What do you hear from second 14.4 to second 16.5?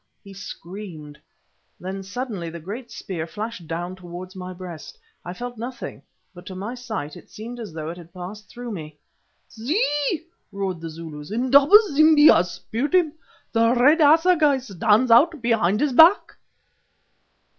stands out behind his back."